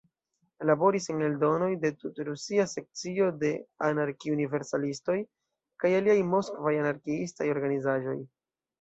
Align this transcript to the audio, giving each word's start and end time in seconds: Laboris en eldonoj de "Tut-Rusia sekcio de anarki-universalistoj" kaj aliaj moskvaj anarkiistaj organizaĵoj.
Laboris 0.69 1.07
en 1.13 1.19
eldonoj 1.27 1.67
de 1.83 1.91
"Tut-Rusia 2.05 2.65
sekcio 2.73 3.29
de 3.45 3.53
anarki-universalistoj" 3.91 5.21
kaj 5.85 5.95
aliaj 6.03 6.21
moskvaj 6.35 6.77
anarkiistaj 6.83 7.55
organizaĵoj. 7.59 8.23